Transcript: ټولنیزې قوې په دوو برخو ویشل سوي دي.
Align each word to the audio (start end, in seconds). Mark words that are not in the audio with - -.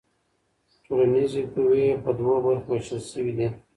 ټولنیزې 0.85 1.41
قوې 1.53 1.85
په 2.03 2.09
دوو 2.17 2.35
برخو 2.45 2.69
ویشل 2.71 2.99
سوي 3.11 3.33
دي. 3.37 3.47